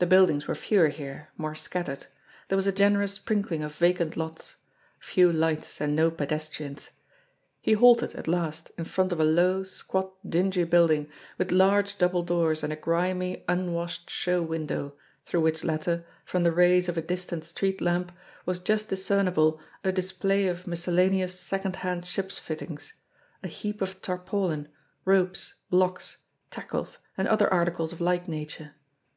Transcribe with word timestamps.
The 0.00 0.06
buildings 0.08 0.48
were 0.48 0.56
fewer 0.56 0.88
here, 0.88 1.28
more 1.36 1.54
scattered; 1.54 2.06
there 2.48 2.56
was 2.56 2.66
a 2.66 2.72
generous 2.72 3.12
sprinkling 3.12 3.62
of 3.62 3.76
vacant 3.76 4.16
lots; 4.16 4.56
few 4.98 5.32
lights, 5.32 5.80
and 5.80 5.94
no 5.94 6.10
pedestrians. 6.10 6.90
He 7.62 7.74
halted 7.74 8.14
at 8.16 8.26
last 8.26 8.72
in 8.76 8.82
front 8.84 9.12
of 9.12 9.20
a 9.20 9.24
low, 9.24 9.62
squat, 9.62 10.10
dingy 10.28 10.64
building, 10.64 11.08
with 11.38 11.52
large 11.52 11.98
double 11.98 12.24
doors 12.24 12.64
and 12.64 12.72
a 12.72 12.74
grimy, 12.74 13.44
unwashed 13.46 14.10
show 14.10 14.42
window, 14.42 14.96
through 15.24 15.42
which 15.42 15.62
latter, 15.62 16.04
from 16.24 16.42
the 16.42 16.50
rays 16.50 16.88
of 16.88 16.98
a 16.98 17.00
dis 17.00 17.24
tant 17.24 17.44
street 17.44 17.80
lamp, 17.80 18.10
was 18.44 18.58
just 18.58 18.88
discernible 18.88 19.60
a 19.84 19.92
display 19.92 20.48
of 20.48 20.66
miscel 20.66 20.94
laneous 20.96 21.38
second 21.38 21.76
hand 21.76 22.04
ships' 22.06 22.40
fittings 22.40 22.94
a 23.44 23.46
heap 23.46 23.80
of 23.80 24.02
tarpaulin, 24.02 24.66
ropes, 25.04 25.54
blocks, 25.70 26.16
tackles 26.50 26.98
and 27.16 27.28
other 27.28 27.46
articles 27.52 27.92
of 27.92 28.00
like 28.00 28.26
nature. 28.26 28.72